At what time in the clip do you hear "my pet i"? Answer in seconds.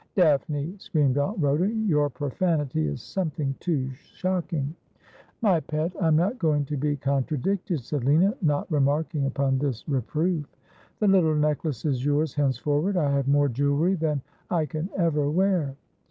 5.43-6.07